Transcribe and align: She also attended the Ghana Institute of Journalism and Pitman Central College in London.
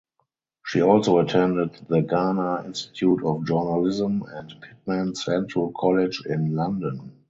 She 0.65 0.81
also 0.81 1.19
attended 1.19 1.73
the 1.87 2.01
Ghana 2.01 2.63
Institute 2.65 3.23
of 3.23 3.45
Journalism 3.45 4.23
and 4.29 4.51
Pitman 4.59 5.13
Central 5.15 5.71
College 5.73 6.25
in 6.25 6.55
London. 6.55 7.11